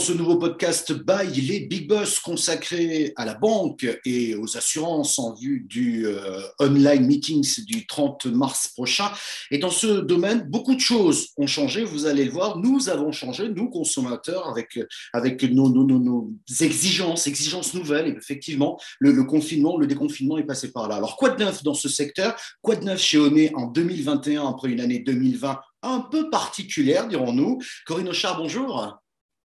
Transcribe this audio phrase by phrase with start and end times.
[0.00, 5.34] ce nouveau podcast by les Big Boss consacré à la banque et aux assurances en
[5.34, 9.12] vue du euh, online meetings du 30 mars prochain.
[9.50, 12.56] Et dans ce domaine, beaucoup de choses ont changé, vous allez le voir.
[12.56, 14.80] Nous avons changé, nous consommateurs, avec,
[15.12, 18.06] avec nos, nos, nos, exigences, exigences nouvelles.
[18.08, 20.96] Et effectivement, le, confinement, le déconfinement est passé par là.
[20.96, 22.34] Alors, quoi de neuf dans ce secteur?
[22.62, 27.58] Quoi de neuf chez Oné en 2021 après une année 2020 un peu particulière, dirons-nous?
[27.86, 29.00] Corinne Auchard, bonjour.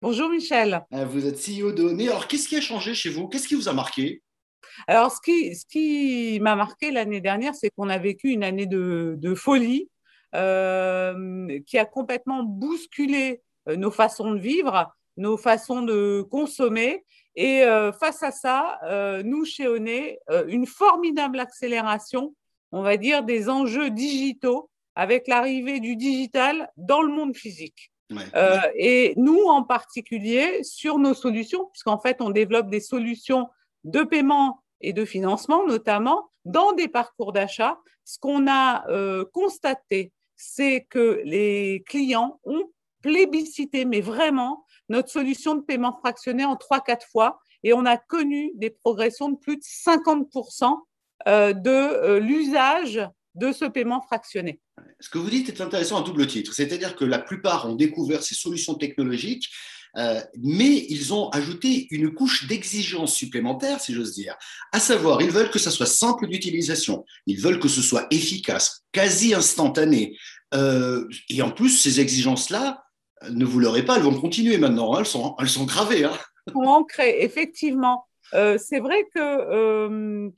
[0.02, 0.84] Bonjour Michel.
[0.94, 2.10] Euh, vous êtes CEO de Oné.
[2.10, 3.28] Alors, qu'est-ce qui a changé chez vous?
[3.28, 4.22] Qu'est-ce qui vous a marqué?
[4.88, 8.66] Alors, ce qui, ce qui m'a marqué l'année dernière, c'est qu'on a vécu une année
[8.66, 9.90] de, de folie
[10.36, 17.06] euh, qui a complètement bousculé euh, nos façons de vivre, nos façons de consommer.
[17.36, 22.36] Et euh, face à ça, euh, nous, chez Oné, euh, une formidable accélération,
[22.72, 27.92] on va dire, des enjeux digitaux avec l'arrivée du digital dans le monde physique.
[28.36, 33.50] Euh, et nous, en particulier, sur nos solutions, puisqu'en fait, on développe des solutions
[33.84, 40.12] de paiement et de financement, notamment dans des parcours d'achat, ce qu'on a euh, constaté,
[40.36, 42.70] c'est que les clients ont
[43.02, 48.52] plébiscité, mais vraiment, notre solution de paiement fractionné en 3-4 fois, et on a connu
[48.56, 50.78] des progressions de plus de 50%
[51.28, 53.00] euh, de l'usage
[53.36, 54.60] de ce paiement fractionné.
[55.00, 58.24] Ce que vous dites est intéressant à double titre, c'est-à-dire que la plupart ont découvert
[58.24, 59.50] ces solutions technologiques,
[59.98, 64.36] euh, mais ils ont ajouté une couche d'exigence supplémentaire, si j'ose dire.
[64.72, 68.84] À savoir, ils veulent que ça soit simple d'utilisation, ils veulent que ce soit efficace,
[68.92, 70.18] quasi instantané.
[70.54, 72.84] Euh, et en plus, ces exigences-là,
[73.30, 76.04] ne vous l'aurez pas, elles vont continuer maintenant, hein, elles, sont, elles sont gravées.
[76.04, 76.18] Hein.
[77.00, 78.06] Effectivement.
[78.34, 80.32] Euh, c'est vrai que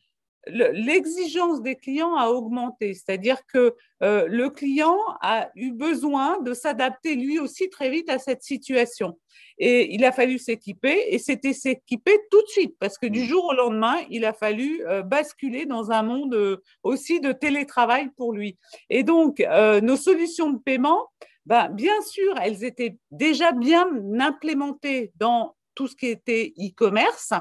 [0.50, 7.16] l'exigence des clients a augmenté, c'est-à-dire que euh, le client a eu besoin de s'adapter
[7.16, 9.18] lui aussi très vite à cette situation.
[9.58, 13.46] Et il a fallu s'équiper, et c'était s'équiper tout de suite, parce que du jour
[13.46, 18.34] au lendemain, il a fallu euh, basculer dans un monde euh, aussi de télétravail pour
[18.34, 18.58] lui.
[18.90, 19.44] Et donc,
[19.82, 21.08] nos solutions de paiement,
[21.46, 23.88] ben, bien sûr, elles étaient déjà bien
[24.20, 27.34] implémentées dans tout ce qui était e-commerce.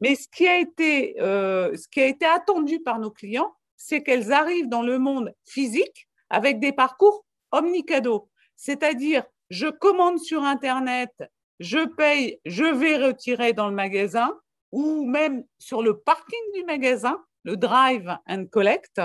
[0.00, 4.04] Mais ce qui, a été, euh, ce qui a été attendu par nos clients, c'est
[4.04, 8.30] qu'elles arrivent dans le monde physique avec des parcours omnicado.
[8.54, 11.10] C'est-à-dire, je commande sur Internet,
[11.58, 14.32] je paye, je vais retirer dans le magasin
[14.70, 19.00] ou même sur le parking du magasin, le drive and collect.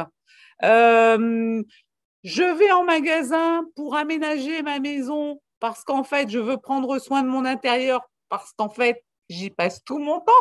[0.64, 1.64] Euh,
[2.24, 7.24] je vais en magasin pour aménager ma maison parce qu'en fait, je veux prendre soin
[7.24, 10.34] de mon intérieur parce qu'en fait, j'y passe tout mon temps.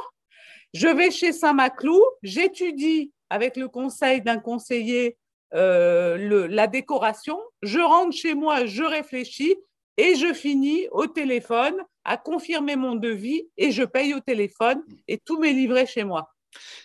[0.73, 5.17] Je vais chez Saint-Maclou, j'étudie avec le conseil d'un conseiller
[5.55, 9.55] euh, la décoration, je rentre chez moi, je réfléchis
[9.97, 15.19] et je finis au téléphone à confirmer mon devis et je paye au téléphone et
[15.19, 16.34] tout m'est livré chez moi.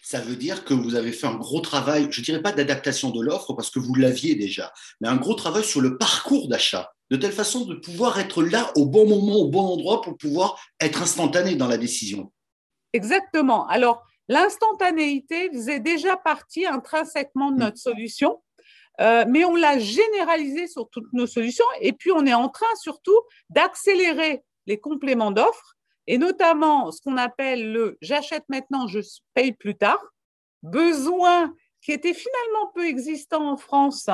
[0.02, 3.12] Ça veut dire que vous avez fait un gros travail, je ne dirais pas d'adaptation
[3.12, 4.72] de l'offre parce que vous l'aviez déjà,
[5.02, 8.72] mais un gros travail sur le parcours d'achat de telle façon de pouvoir être là
[8.76, 12.32] au bon moment, au bon endroit pour pouvoir être instantané dans la décision.
[12.94, 13.68] Exactement.
[13.68, 18.42] Alors, l'instantanéité faisait déjà partie intrinsèquement de notre solution,
[19.02, 22.76] euh, mais on l'a généralisé sur toutes nos solutions et puis on est en train
[22.82, 23.20] surtout
[23.50, 25.78] d'accélérer les compléments d'offres
[26.10, 29.00] et notamment ce qu'on appelle le j'achète maintenant, je
[29.36, 30.04] paye plus tard,
[30.64, 31.54] besoin
[31.84, 34.10] qui était finalement peu existant en France,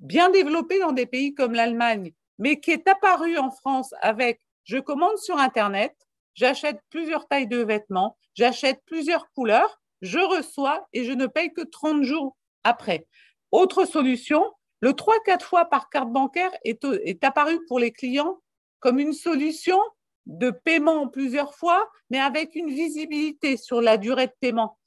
[0.00, 4.76] bien développé dans des pays comme l'Allemagne, mais qui est apparu en France avec je
[4.76, 5.96] commande sur Internet,
[6.34, 11.62] j'achète plusieurs tailles de vêtements, j'achète plusieurs couleurs, je reçois et je ne paye que
[11.62, 13.06] 30 jours après.
[13.50, 14.44] Autre solution,
[14.80, 18.42] le 3-4 fois par carte bancaire est, apparu pour les clients
[18.78, 19.80] comme une solution
[20.30, 24.78] de paiement plusieurs fois, mais avec une visibilité sur la durée de paiement.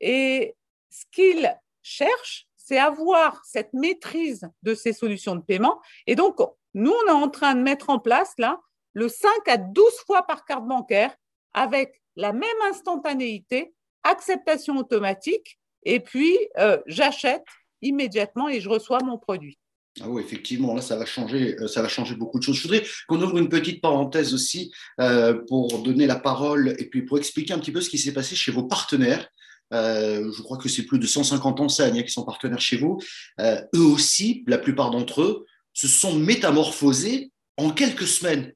[0.00, 0.56] Et
[0.90, 5.80] ce qu'ils cherchent, c'est avoir cette maîtrise de ces solutions de paiement.
[6.06, 6.36] Et donc,
[6.74, 8.60] nous, on est en train de mettre en place là
[8.92, 11.14] le 5 à 12 fois par carte bancaire
[11.54, 13.72] avec la même instantanéité,
[14.02, 17.44] acceptation automatique, et puis euh, j'achète
[17.80, 19.58] immédiatement et je reçois mon produit.
[20.00, 22.56] Ah oui, effectivement, là, ça va changer, euh, ça va changer beaucoup de choses.
[22.56, 27.02] Je voudrais qu'on ouvre une petite parenthèse aussi euh, pour donner la parole et puis
[27.02, 29.28] pour expliquer un petit peu ce qui s'est passé chez vos partenaires.
[29.74, 32.98] Euh, je crois que c'est plus de 150 enseignes qui sont partenaires chez vous.
[33.40, 38.52] Eux aussi, la plupart d'entre eux, se sont métamorphosés en quelques semaines.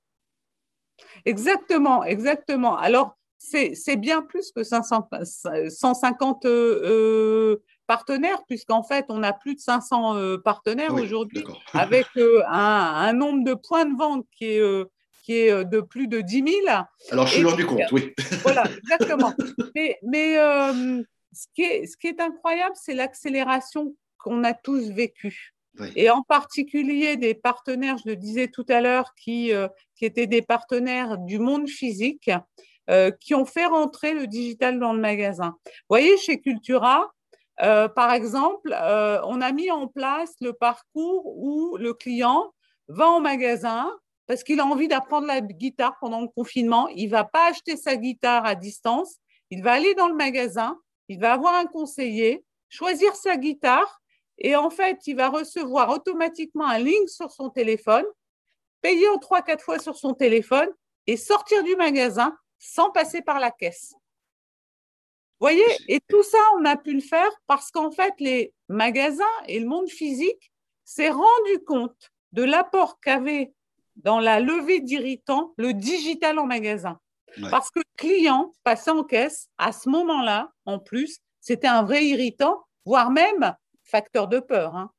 [1.24, 2.76] Exactement, exactement.
[2.76, 5.08] Alors, c'est bien plus que 500,
[5.68, 7.56] 150 euh,
[7.86, 13.08] partenaires, puisqu'en fait, on a plus de 500 euh, partenaires oui, aujourd'hui, avec euh, un,
[13.08, 14.84] un, nombre de points de vente qui est, euh,
[15.24, 16.84] qui est de plus de 10 000.
[17.10, 18.12] Alors, je suis loin du compte, oui.
[18.42, 19.32] Voilà, exactement.
[19.74, 20.34] Mais, mais
[21.32, 25.54] ce, qui est, ce qui est incroyable, c'est l'accélération qu'on a tous vécue.
[25.96, 29.52] Et en particulier des partenaires, je le disais tout à l'heure, qui,
[29.96, 32.30] qui étaient des partenaires du monde physique,
[33.20, 35.56] qui ont fait rentrer le digital dans le magasin.
[35.64, 37.10] Vous voyez, chez Cultura,
[37.60, 42.52] euh, par exemple, euh, on a mis en place le parcours où le client
[42.88, 43.90] va au magasin
[44.26, 46.88] parce qu'il a envie d'apprendre la guitare pendant le confinement.
[46.88, 49.16] Il va pas acheter sa guitare à distance.
[49.50, 50.78] Il va aller dans le magasin,
[51.08, 54.00] il va avoir un conseiller, choisir sa guitare
[54.38, 58.04] et en fait, il va recevoir automatiquement un link sur son téléphone,
[58.80, 60.68] payer en trois, quatre fois sur son téléphone
[61.06, 63.94] et sortir du magasin sans passer par la caisse
[65.42, 69.58] voyez, et tout ça, on a pu le faire parce qu'en fait, les magasins et
[69.58, 70.52] le monde physique
[70.84, 73.52] s'est rendu compte de l'apport qu'avait
[73.96, 76.98] dans la levée d'irritants le digital en magasin.
[77.50, 82.04] Parce que le client passait en caisse, à ce moment-là, en plus, c'était un vrai
[82.04, 84.76] irritant, voire même facteur de peur.
[84.76, 84.90] Hein.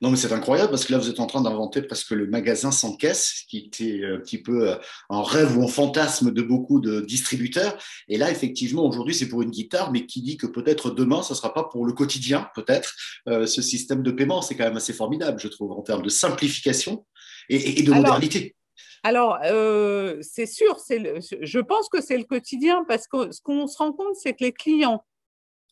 [0.00, 2.70] Non, mais c'est incroyable parce que là, vous êtes en train d'inventer presque le magasin
[2.70, 4.76] sans caisse, qui était un petit peu
[5.08, 7.76] en rêve ou en fantasme de beaucoup de distributeurs.
[8.08, 11.32] Et là, effectivement, aujourd'hui, c'est pour une guitare, mais qui dit que peut-être demain, ce
[11.32, 12.94] ne sera pas pour le quotidien, peut-être.
[13.28, 16.08] Euh, ce système de paiement, c'est quand même assez formidable, je trouve, en termes de
[16.08, 17.04] simplification
[17.48, 18.54] et, de modernité.
[19.02, 23.78] Alors, euh, c'est sûr, je pense que c'est le quotidien parce que ce qu'on se
[23.78, 25.04] rend compte, c'est que les clients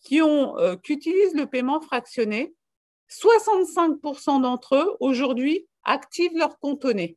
[0.04, 2.54] qui, ont, euh, qui utilisent le paiement fractionné,
[3.10, 7.08] 65% d'entre eux, aujourd'hui, activent leur conteneur.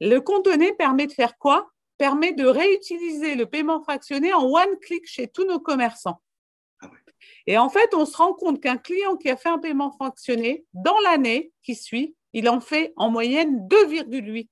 [0.00, 1.70] Le conteneur permet de faire quoi?
[1.98, 6.20] Permet de réutiliser le paiement fractionné en one click chez tous nos commerçants.
[6.80, 6.90] Ah
[7.46, 10.64] Et en fait, on se rend compte qu'un client qui a fait un paiement fractionné,
[10.72, 14.48] dans l'année qui suit, il en fait en moyenne 2,8.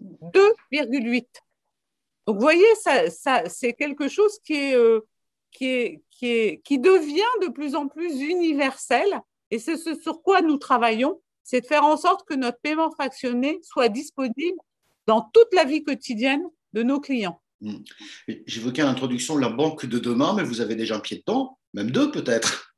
[0.00, 1.26] 2,8.
[2.26, 5.00] Donc, vous voyez, ça, c'est quelque chose qui, est, euh,
[5.50, 9.20] qui, est, qui, est, qui devient de plus en plus universel
[9.52, 12.90] et c'est ce sur quoi nous travaillons, c'est de faire en sorte que notre paiement
[12.90, 14.58] fractionné soit disponible
[15.06, 17.40] dans toute la vie quotidienne de nos clients.
[17.60, 17.82] Hmm.
[18.46, 21.90] J'évoquais à l'introduction la banque de demain, mais vous avez déjà un pied dedans, même
[21.90, 22.74] deux peut-être.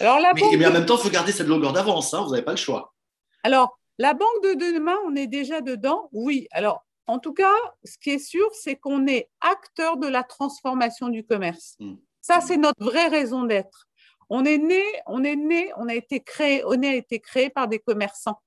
[0.00, 2.30] Alors la mais, mais en même temps, il faut garder cette longueur d'avance, hein, vous
[2.30, 2.94] n'avez pas le choix.
[3.42, 6.48] Alors, la banque de demain, on est déjà dedans, oui.
[6.52, 11.08] Alors, en tout cas, ce qui est sûr, c'est qu'on est acteur de la transformation
[11.08, 11.76] du commerce.
[11.80, 11.96] Hmm.
[12.22, 13.85] Ça, c'est notre vraie raison d'être.
[14.28, 17.68] On est né, on est né, on a été créé, on a été créé par
[17.68, 18.40] des commerçants.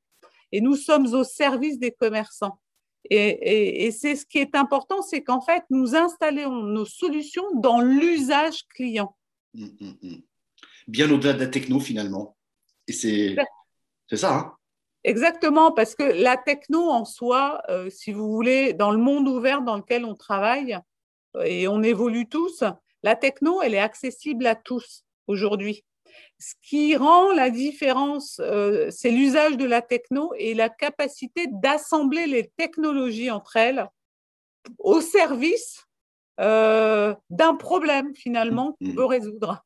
[0.51, 2.59] Et nous sommes au service des commerçants.
[3.09, 8.67] Et, c'est ce qui est important, c'est qu'en fait, nous installons nos solutions dans l'usage
[8.67, 9.15] client.
[9.57, 10.21] Hum, hum, hum.
[10.87, 12.35] Bien au-delà de la techno, finalement.
[12.87, 13.35] Et c'est
[14.11, 14.35] ça.
[14.35, 14.53] Hein
[15.05, 19.61] Exactement, parce que la techno en soi, euh, si vous voulez, dans le monde ouvert
[19.61, 20.77] dans lequel on travaille
[21.45, 22.63] et on évolue tous,
[23.01, 25.85] la techno, elle est accessible à tous aujourd'hui.
[26.39, 32.27] Ce qui rend la différence, euh, c'est l'usage de la techno et la capacité d'assembler
[32.27, 33.87] les technologies entre elles
[34.79, 35.85] au service
[36.39, 38.95] euh, d'un problème finalement qu'on mmh.
[38.95, 39.63] veut résoudre.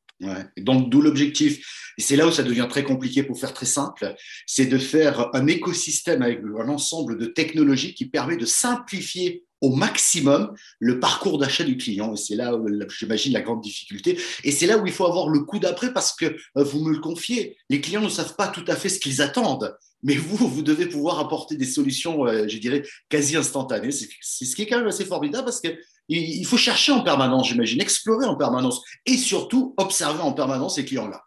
[0.58, 1.94] Donc, d'où l'objectif.
[1.98, 4.16] Et c'est là où ça devient très compliqué pour faire très simple,
[4.46, 9.70] c'est de faire un écosystème avec un ensemble de technologies qui permet de simplifier au
[9.70, 12.14] maximum le parcours d'achat du client.
[12.14, 12.54] Et c'est là,
[13.00, 14.20] j'imagine, la grande difficulté.
[14.44, 16.92] Et c'est là où il faut avoir le coup d'après parce que euh, vous me
[16.92, 19.76] le confiez, les clients ne savent pas tout à fait ce qu'ils attendent.
[20.04, 23.92] Mais vous, vous devez pouvoir apporter des solutions, euh, je dirais, quasi instantanées.
[23.92, 27.80] C'est ce qui est quand même assez formidable parce qu'il faut chercher en permanence, j'imagine,
[27.80, 31.24] explorer en permanence et surtout observer en permanence ces clients-là.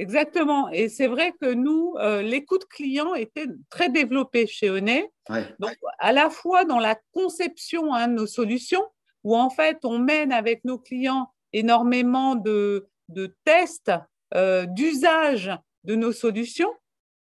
[0.00, 0.70] Exactement.
[0.70, 5.12] Et c'est vrai que nous, euh, l'écoute client était très développée chez Onet.
[5.58, 8.82] Donc, à la fois dans la conception hein, de nos solutions,
[9.24, 12.88] où en fait, on mène avec nos clients énormément de,
[13.44, 13.92] tests,
[14.34, 15.50] euh, d'usage
[15.84, 16.72] de nos solutions.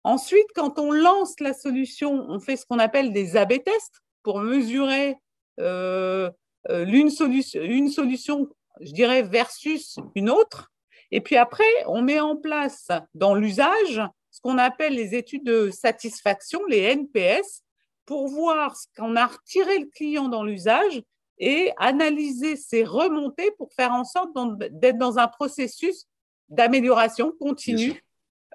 [0.04, 4.38] Ensuite, quand on lance la solution, on fait ce qu'on appelle des A-B tests pour
[4.38, 5.16] mesurer
[5.58, 6.30] euh,
[6.70, 8.48] une, solution, une solution,
[8.80, 10.70] je dirais, versus une autre.
[11.10, 15.70] Et puis après, on met en place dans l'usage ce qu'on appelle les études de
[15.70, 17.64] satisfaction, les NPS,
[18.06, 21.02] pour voir ce qu'on a retiré le client dans l'usage
[21.38, 24.30] et analyser ses remontées pour faire en sorte
[24.72, 26.06] d'être dans un processus
[26.48, 28.02] d'amélioration continue.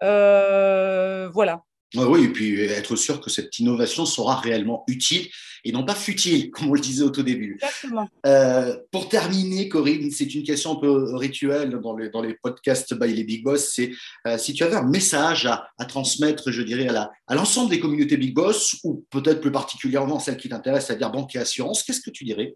[0.01, 1.63] Euh, voilà.
[1.95, 5.27] Oui, et puis être sûr que cette innovation sera réellement utile
[5.63, 7.53] et non pas futile, comme on le disait au tout début.
[7.61, 8.09] Exactement.
[8.25, 12.93] Euh, pour terminer, Corinne, c'est une question un peu rituelle dans les, dans les podcasts
[12.93, 13.91] by les Big Boss, c'est
[14.27, 18.33] euh, si tu avais un message à, transmettre, je dirais, à l'ensemble des communautés Big
[18.33, 22.23] Boss, ou peut-être plus particulièrement celles qui t'intéressent, c'est-à-dire banque et assurance, qu'est-ce que tu
[22.23, 22.55] dirais?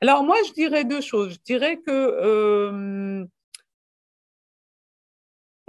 [0.00, 1.34] Alors moi, je dirais deux choses.
[1.34, 1.90] Je dirais que...
[1.90, 3.24] Euh,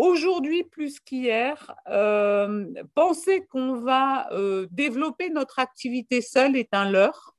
[0.01, 2.65] Aujourd'hui, plus qu'hier, euh,
[2.95, 7.35] penser qu'on va euh, développer notre activité seule est un leurre.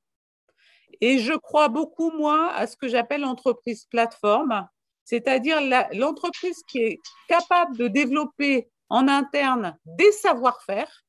[1.00, 4.68] Et je crois beaucoup, moi, à ce que j'appelle l'entreprise plateforme,
[5.02, 5.58] c'est-à-dire
[5.92, 11.02] l'entreprise qui est capable de développer en interne des savoir-faire,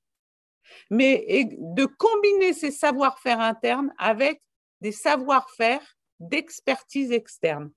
[0.89, 4.41] mais de combiner ces savoir-faire internes avec
[4.81, 5.83] des savoir-faire
[6.19, 7.69] d'expertise externe.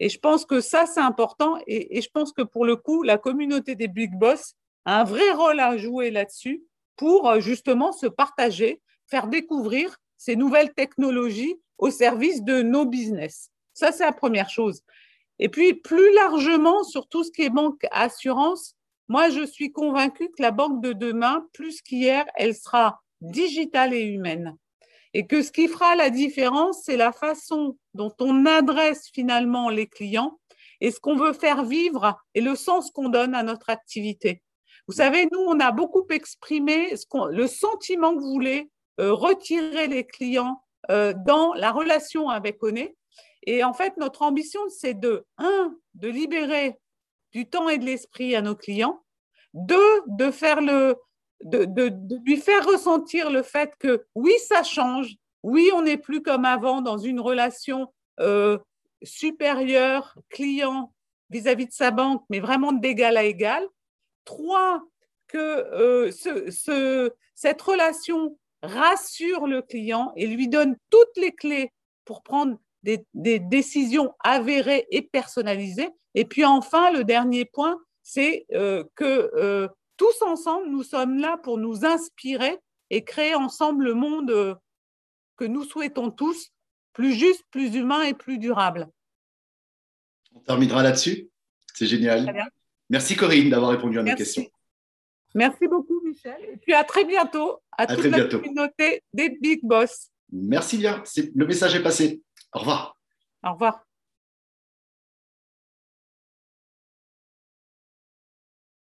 [0.00, 1.58] Et je pense que ça, c'est important.
[1.66, 5.30] Et, je pense que pour le coup, la communauté des big boss a un vrai
[5.32, 6.62] rôle à jouer là-dessus
[6.96, 13.50] pour euh, justement se partager, faire découvrir ces nouvelles technologies au service de nos business.
[13.72, 14.82] Ça, c'est la première chose.
[15.38, 18.76] Et puis, plus largement, sur tout ce qui est banque assurance,
[19.08, 24.02] moi, je suis convaincue que la banque de demain, plus qu'hier, elle sera digitale et
[24.02, 24.56] humaine
[25.14, 29.86] et que ce qui fera la différence, c'est la façon dont on adresse finalement les
[29.86, 30.38] clients
[30.80, 34.42] et ce qu'on veut faire vivre et le sens qu'on donne à notre activité.
[34.88, 36.94] Vous savez, nous, on a beaucoup exprimé
[37.30, 38.68] le sentiment que voulaient
[39.00, 42.96] euh, retirer les clients euh, dans la relation avec Oné.
[43.46, 46.76] Et en fait, notre ambition, c'est de, un, de libérer
[47.32, 49.02] du temps et de l'esprit à nos clients,
[49.54, 50.96] deux, de faire le,
[51.42, 51.92] de,
[52.24, 56.80] lui faire ressentir le fait que oui, ça change, oui, on n'est plus comme avant
[56.80, 58.58] dans une relation euh,
[59.02, 60.92] supérieure client
[61.30, 63.66] vis-à-vis de sa banque, mais vraiment d'égal à égal.
[64.24, 64.82] Trois,
[65.26, 66.10] que euh,
[67.34, 71.72] cette relation rassure le client et lui donne toutes les clés
[72.04, 75.90] pour prendre des, décisions avérées et personnalisées.
[76.14, 81.58] Et puis enfin, le dernier point, c'est euh, que tous ensemble, nous sommes là pour
[81.58, 82.58] nous inspirer
[82.90, 84.54] et créer ensemble le monde euh,
[85.36, 86.50] que nous souhaitons tous,
[86.92, 88.88] plus juste, plus humain et plus durable.
[90.34, 91.28] On terminera là-dessus.
[91.74, 92.50] C'est génial.
[92.90, 94.46] Merci Corinne d'avoir répondu à nos questions.
[95.34, 96.36] Merci beaucoup Michel.
[96.52, 100.10] Et puis à très bientôt à, toute la communauté des Big Boss.
[100.30, 101.02] Merci bien.
[101.34, 102.22] Le message est passé.
[102.52, 102.96] Au revoir.
[103.42, 103.84] Au revoir.